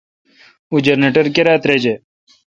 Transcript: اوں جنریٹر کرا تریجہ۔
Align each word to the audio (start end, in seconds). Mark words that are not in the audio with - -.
اوں 0.69 0.79
جنریٹر 0.85 1.25
کرا 1.35 1.53
تریجہ۔ 1.63 1.95